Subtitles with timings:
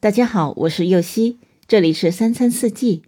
[0.00, 3.02] 大家好，我是右希，这里是三餐四季。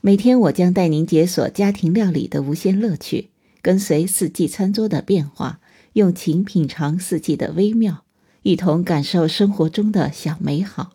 [0.00, 3.30] 每天我将带您解锁家庭料理的无限乐趣，
[3.60, 5.58] 跟随四季餐桌的变化，
[5.94, 8.04] 用情品尝四季的微妙，
[8.42, 10.92] 一同感受生活中的小美好。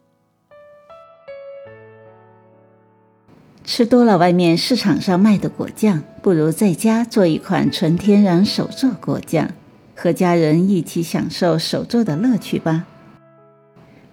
[3.66, 9.52] 吃多了外面市场上卖的果酱，不如在家做一款纯天然手做果酱，
[9.96, 12.88] 和家人一起享受手做的乐趣吧。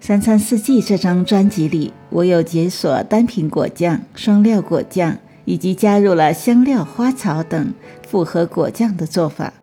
[0.01, 7.73] 三餐四季这张专辑里，我有解锁单品果酱、双料果酱，以及加入了香料、花草等
[8.07, 9.53] 复合果酱的做法。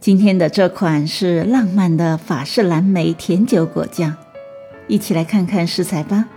[0.00, 4.16] 今天的这款是浪漫的法式蓝莓甜酒果酱，
[4.88, 6.28] 一起来看看食材吧。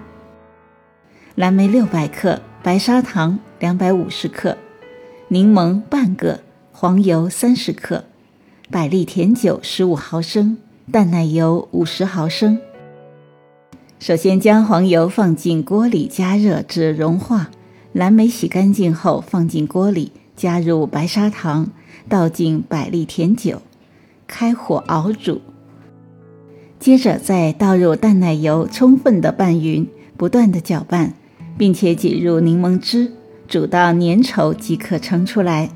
[1.34, 4.58] 蓝莓六百克，白砂糖两百五十克，
[5.30, 8.04] 柠檬半个，黄油三十克，
[8.70, 10.58] 百利甜酒十五毫升。
[10.92, 12.60] 淡奶油五十毫升。
[14.06, 17.50] 首先将黄油放进锅里加热至融化，
[17.92, 21.72] 蓝莓洗干净后放进锅里，加入白砂糖，
[22.08, 23.64] 倒进百利甜酒，
[24.28, 25.42] 开火熬煮。
[26.80, 31.16] 接着再倒入淡奶油，充分的拌匀，不断的搅拌，
[31.58, 33.12] 并且挤入柠檬汁，
[33.48, 35.72] 煮到粘稠即可盛出来。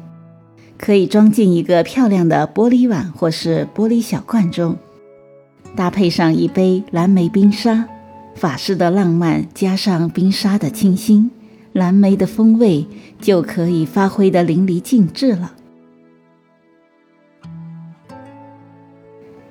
[0.77, 4.77] 可以装进一个漂亮的玻璃碗或是玻璃小罐中。
[5.75, 7.87] 搭配上一杯蓝莓冰沙，
[8.35, 11.29] 法式的浪漫加上冰沙的清新，
[11.73, 12.87] 蓝莓的风味
[13.19, 15.53] 就可以发挥的淋漓尽致了。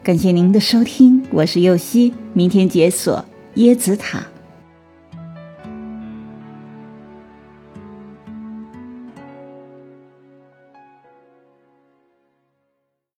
[0.03, 3.23] 感谢您的收听，我是右希，明天解锁
[3.57, 4.23] 椰子塔。